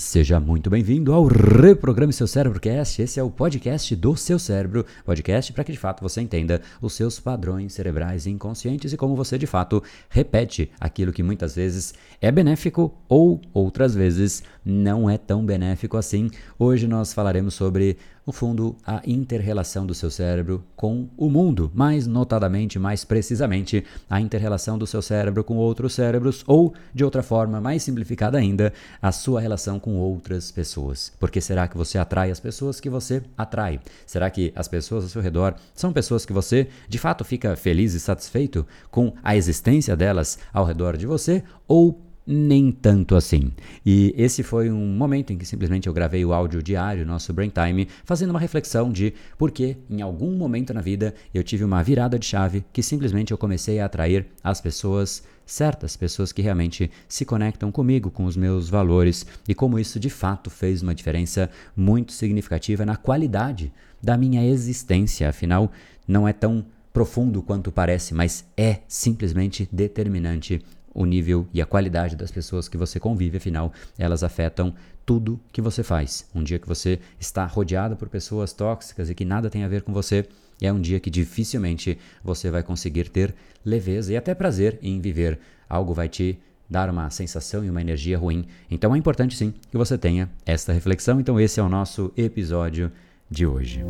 [0.00, 3.02] Seja muito bem-vindo ao Reprograme Seu Cérebro Cast.
[3.02, 6.94] Esse é o podcast do seu cérebro, podcast para que de fato você entenda os
[6.94, 12.32] seus padrões cerebrais inconscientes e como você de fato repete aquilo que muitas vezes é
[12.32, 16.30] benéfico ou outras vezes não é tão benéfico assim.
[16.58, 22.06] Hoje nós falaremos sobre no fundo, a interrelação do seu cérebro com o mundo, mais
[22.06, 27.60] notadamente, mais precisamente, a interrelação do seu cérebro com outros cérebros, ou, de outra forma,
[27.60, 28.72] mais simplificada ainda,
[29.02, 31.12] a sua relação com outras pessoas.
[31.18, 33.80] Porque será que você atrai as pessoas que você atrai?
[34.06, 37.94] Será que as pessoas ao seu redor são pessoas que você, de fato, fica feliz
[37.94, 41.42] e satisfeito com a existência delas ao redor de você?
[41.66, 43.50] Ou nem tanto assim.
[43.84, 47.50] E esse foi um momento em que simplesmente eu gravei o áudio diário, nosso Brain
[47.50, 51.82] Time, fazendo uma reflexão de por que em algum momento na vida eu tive uma
[51.82, 56.88] virada de chave que simplesmente eu comecei a atrair as pessoas certas, pessoas que realmente
[57.08, 61.50] se conectam comigo, com os meus valores e como isso de fato fez uma diferença
[61.76, 65.28] muito significativa na qualidade da minha existência.
[65.28, 65.72] Afinal,
[66.06, 72.16] não é tão profundo quanto parece, mas é simplesmente determinante o nível e a qualidade
[72.16, 74.74] das pessoas que você convive, afinal, elas afetam
[75.06, 76.26] tudo que você faz.
[76.34, 79.82] Um dia que você está rodeado por pessoas tóxicas e que nada tem a ver
[79.82, 80.26] com você,
[80.60, 85.38] é um dia que dificilmente você vai conseguir ter leveza e até prazer em viver.
[85.68, 88.46] Algo vai te dar uma sensação e uma energia ruim.
[88.70, 91.18] Então é importante sim que você tenha esta reflexão.
[91.18, 92.92] Então esse é o nosso episódio
[93.28, 93.82] de hoje.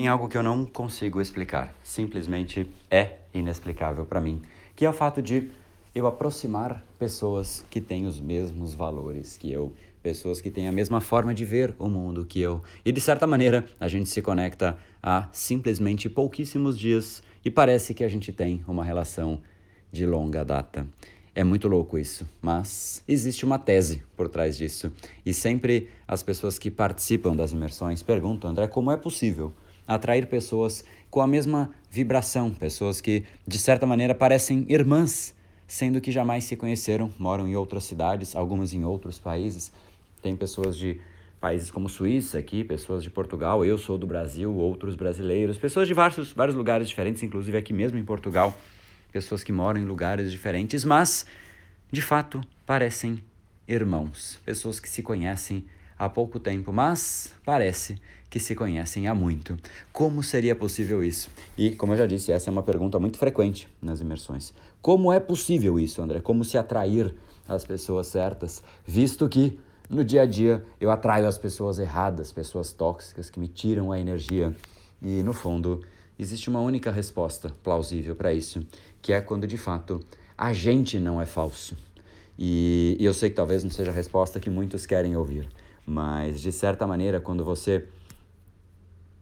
[0.00, 4.40] Tem algo que eu não consigo explicar, simplesmente é inexplicável para mim,
[4.74, 5.50] que é o fato de
[5.94, 11.02] eu aproximar pessoas que têm os mesmos valores que eu, pessoas que têm a mesma
[11.02, 12.62] forma de ver o mundo que eu.
[12.82, 18.02] E de certa maneira, a gente se conecta há simplesmente pouquíssimos dias e parece que
[18.02, 19.38] a gente tem uma relação
[19.92, 20.88] de longa data.
[21.34, 24.90] É muito louco isso, mas existe uma tese por trás disso.
[25.26, 29.52] E sempre as pessoas que participam das imersões perguntam, André, como é possível
[29.86, 35.34] atrair pessoas com a mesma vibração, pessoas que de certa maneira parecem irmãs,
[35.66, 39.72] sendo que jamais se conheceram, moram em outras cidades, algumas em outros países.
[40.22, 41.00] Tem pessoas de
[41.40, 45.94] países como Suíça aqui, pessoas de Portugal, eu sou do Brasil, outros brasileiros, pessoas de
[45.94, 48.56] vários, vários lugares diferentes, inclusive aqui mesmo em Portugal,
[49.10, 51.24] pessoas que moram em lugares diferentes, mas
[51.90, 53.22] de fato parecem
[53.66, 55.64] irmãos, pessoas que se conhecem
[56.00, 58.00] há pouco tempo, mas parece
[58.30, 59.58] que se conhecem há muito.
[59.92, 61.28] Como seria possível isso?
[61.58, 64.54] E, como eu já disse, essa é uma pergunta muito frequente nas imersões.
[64.80, 66.20] Como é possível isso, André?
[66.20, 67.14] Como se atrair
[67.46, 72.72] as pessoas certas, visto que no dia a dia eu atraio as pessoas erradas, pessoas
[72.72, 74.56] tóxicas que me tiram a energia.
[75.02, 75.82] E, no fundo,
[76.18, 78.66] existe uma única resposta plausível para isso,
[79.02, 80.00] que é quando de fato
[80.38, 81.76] a gente não é falso.
[82.38, 85.46] E, e eu sei que talvez não seja a resposta que muitos querem ouvir,
[85.86, 87.86] mas de certa maneira, quando você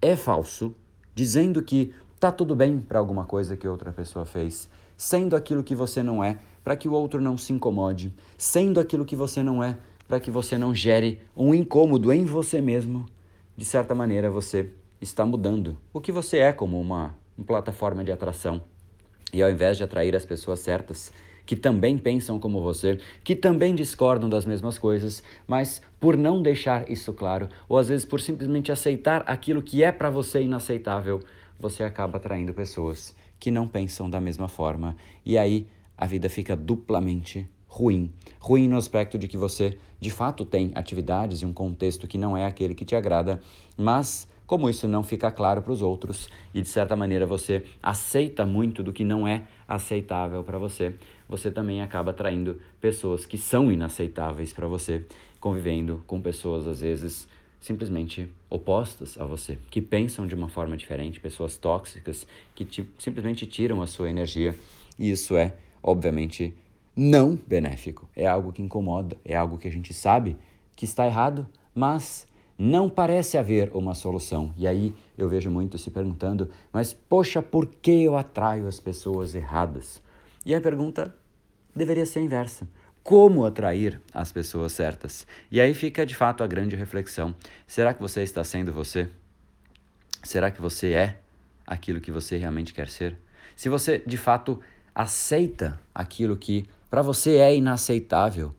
[0.00, 0.74] é falso,
[1.14, 5.74] dizendo que tá tudo bem para alguma coisa que outra pessoa fez, sendo aquilo que
[5.74, 9.62] você não é, para que o outro não se incomode, sendo aquilo que você não
[9.62, 13.06] é, para que você não gere um incômodo em você mesmo,
[13.56, 18.12] de certa maneira você está mudando o que você é como uma, uma plataforma de
[18.12, 18.62] atração.
[19.32, 21.12] E ao invés de atrair as pessoas certas,
[21.44, 26.90] que também pensam como você, que também discordam das mesmas coisas, mas por não deixar
[26.90, 31.20] isso claro, ou às vezes por simplesmente aceitar aquilo que é para você inaceitável,
[31.58, 34.96] você acaba atraindo pessoas que não pensam da mesma forma.
[35.24, 38.12] E aí a vida fica duplamente ruim.
[38.38, 42.36] Ruim no aspecto de que você de fato tem atividades e um contexto que não
[42.36, 43.40] é aquele que te agrada,
[43.76, 48.44] mas como isso não fica claro para os outros e de certa maneira você aceita
[48.44, 50.92] muito do que não é aceitável para você,
[51.28, 55.06] você também acaba atraindo pessoas que são inaceitáveis para você,
[55.38, 57.28] convivendo com pessoas às vezes
[57.60, 63.46] simplesmente opostas a você, que pensam de uma forma diferente, pessoas tóxicas que te, simplesmente
[63.46, 64.58] tiram a sua energia.
[64.98, 66.52] E isso é, obviamente,
[66.96, 68.08] não benéfico.
[68.16, 70.36] É algo que incomoda, é algo que a gente sabe
[70.74, 72.26] que está errado, mas
[72.62, 74.52] não parece haver uma solução.
[74.54, 79.34] E aí eu vejo muito se perguntando, mas poxa, por que eu atraio as pessoas
[79.34, 80.02] erradas?
[80.44, 81.14] E a pergunta
[81.74, 82.68] deveria ser inversa.
[83.02, 85.26] Como atrair as pessoas certas?
[85.50, 87.34] E aí fica de fato a grande reflexão.
[87.66, 89.08] Será que você está sendo você?
[90.22, 91.18] Será que você é
[91.66, 93.16] aquilo que você realmente quer ser?
[93.56, 94.60] Se você de fato
[94.94, 98.54] aceita aquilo que para você é inaceitável,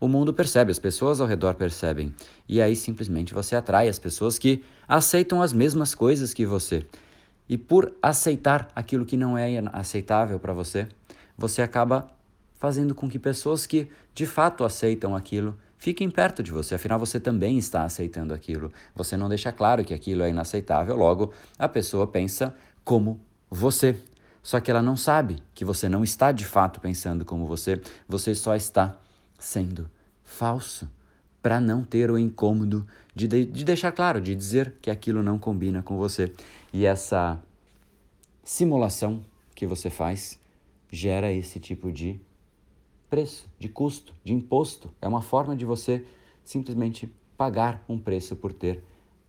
[0.00, 2.14] o mundo percebe, as pessoas ao redor percebem.
[2.48, 6.86] E aí simplesmente você atrai as pessoas que aceitam as mesmas coisas que você.
[7.48, 10.86] E por aceitar aquilo que não é aceitável para você,
[11.36, 12.10] você acaba
[12.58, 17.20] fazendo com que pessoas que de fato aceitam aquilo fiquem perto de você, afinal você
[17.20, 18.72] também está aceitando aquilo.
[18.94, 22.54] Você não deixa claro que aquilo é inaceitável, logo a pessoa pensa
[22.84, 23.96] como você.
[24.42, 28.34] Só que ela não sabe que você não está de fato pensando como você, você
[28.34, 28.96] só está
[29.38, 29.88] sendo
[30.24, 30.90] falso
[31.40, 35.38] para não ter o incômodo de, de, de deixar claro, de dizer que aquilo não
[35.38, 36.32] combina com você.
[36.72, 37.40] E essa
[38.42, 39.24] simulação
[39.54, 40.38] que você faz
[40.90, 42.20] gera esse tipo de
[43.08, 44.90] preço, de custo, de imposto.
[45.00, 46.04] É uma forma de você
[46.44, 48.82] simplesmente pagar um preço por ter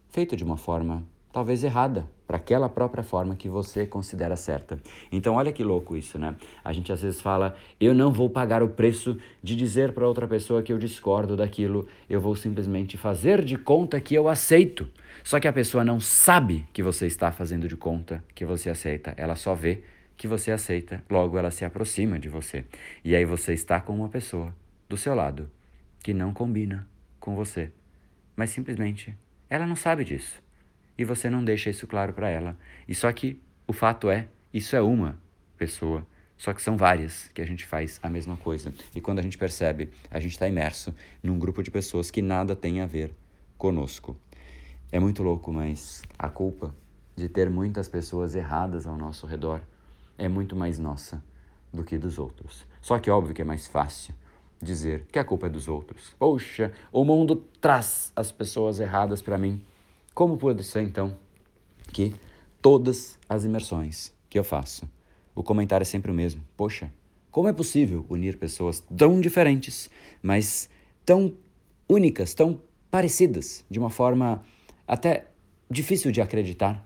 [0.09, 4.79] feito de uma forma talvez errada, para aquela própria forma que você considera certa.
[5.11, 6.35] Então, olha que louco isso, né?
[6.63, 10.27] A gente às vezes fala, eu não vou pagar o preço de dizer para outra
[10.27, 14.87] pessoa que eu discordo daquilo, eu vou simplesmente fazer de conta que eu aceito.
[15.23, 19.11] Só que a pessoa não sabe que você está fazendo de conta que você aceita,
[19.17, 19.81] ela só vê
[20.15, 22.63] que você aceita, logo ela se aproxima de você.
[23.03, 24.53] E aí você está com uma pessoa
[24.87, 25.49] do seu lado
[26.03, 26.87] que não combina
[27.19, 27.71] com você,
[28.35, 29.17] mas simplesmente
[29.49, 30.47] ela não sabe disso.
[30.99, 32.57] E você não deixa isso claro para ela.
[32.85, 35.17] E só que o fato é, isso é uma
[35.57, 36.05] pessoa,
[36.37, 38.73] só que são várias que a gente faz a mesma coisa.
[38.93, 40.93] E quando a gente percebe, a gente está imerso
[41.23, 43.13] num grupo de pessoas que nada tem a ver
[43.57, 44.17] conosco.
[44.91, 46.75] É muito louco, mas a culpa
[47.15, 49.61] de ter muitas pessoas erradas ao nosso redor
[50.17, 51.23] é muito mais nossa
[51.73, 52.65] do que dos outros.
[52.81, 54.13] Só que óbvio que é mais fácil
[54.61, 56.13] dizer que a culpa é dos outros.
[56.19, 59.61] Poxa, o mundo traz as pessoas erradas para mim.
[60.19, 61.15] Como pode ser então
[61.93, 62.13] que
[62.61, 64.85] todas as imersões que eu faço,
[65.33, 66.43] o comentário é sempre o mesmo?
[66.57, 66.91] Poxa,
[67.31, 69.89] como é possível unir pessoas tão diferentes,
[70.21, 70.69] mas
[71.05, 71.37] tão
[71.87, 72.61] únicas, tão
[72.91, 74.43] parecidas, de uma forma
[74.85, 75.27] até
[75.71, 76.85] difícil de acreditar?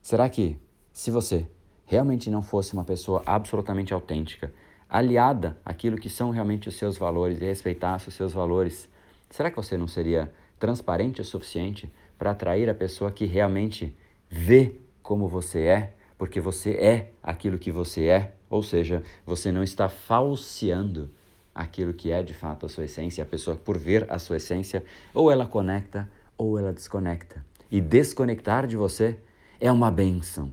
[0.00, 0.56] Será que
[0.92, 1.44] se você
[1.84, 4.54] realmente não fosse uma pessoa absolutamente autêntica,
[4.88, 8.88] aliada àquilo que são realmente os seus valores e respeitasse os seus valores,
[9.30, 13.94] será que você não seria transparente o suficiente para atrair a pessoa que realmente
[14.28, 19.62] vê como você é, porque você é aquilo que você é, ou seja, você não
[19.62, 21.10] está falseando
[21.54, 24.84] aquilo que é de fato a sua essência, a pessoa por ver a sua essência,
[25.12, 27.44] ou ela conecta ou ela desconecta.
[27.70, 29.18] E desconectar de você
[29.60, 30.52] é uma benção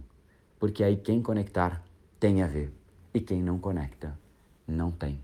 [0.60, 1.82] porque aí quem conectar
[2.20, 2.72] tem a ver
[3.14, 4.20] e quem não conecta
[4.68, 5.20] não tem.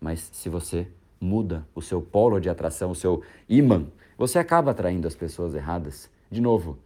[0.00, 0.88] Mas se você
[1.20, 3.86] muda o seu polo de atração, o seu imã,
[4.22, 6.08] você acaba atraindo as pessoas erradas.
[6.30, 6.78] De novo,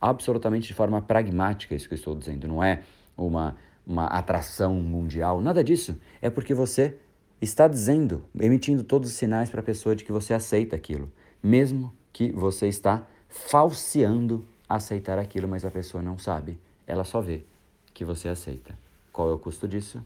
[0.00, 2.82] absolutamente de forma pragmática, isso que eu estou dizendo, não é
[3.14, 3.56] uma,
[3.86, 6.00] uma atração mundial, nada disso.
[6.22, 6.96] É porque você
[7.42, 11.12] está dizendo, emitindo todos os sinais para a pessoa de que você aceita aquilo,
[11.42, 17.44] mesmo que você está falseando aceitar aquilo, mas a pessoa não sabe ela só vê
[17.92, 18.76] que você aceita.
[19.12, 20.02] Qual é o custo disso?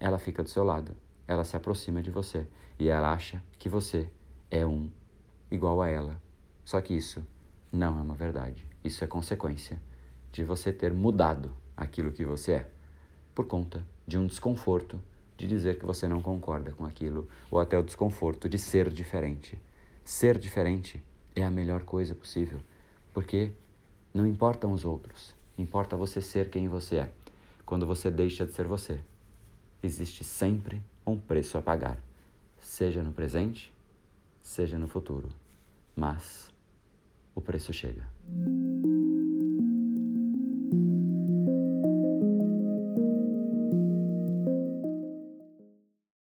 [0.00, 0.96] Ela fica do seu lado,
[1.28, 2.46] ela se aproxima de você
[2.78, 4.08] e ela acha que você
[4.50, 4.88] é um
[5.54, 6.20] igual a ela.
[6.64, 7.26] Só que isso
[7.72, 8.66] não é uma verdade.
[8.82, 9.80] Isso é consequência
[10.32, 12.70] de você ter mudado aquilo que você é,
[13.34, 15.00] por conta de um desconforto
[15.36, 19.58] de dizer que você não concorda com aquilo, ou até o desconforto de ser diferente.
[20.04, 21.02] Ser diferente
[21.34, 22.60] é a melhor coisa possível,
[23.12, 23.50] porque
[24.12, 27.12] não importam os outros, Importa você ser quem você é.
[27.64, 29.00] Quando você deixa de ser você,
[29.82, 31.96] existe sempre um preço a pagar,
[32.60, 33.72] seja no presente,
[34.42, 35.28] seja no futuro.
[35.96, 36.50] Mas
[37.34, 38.06] o preço chega.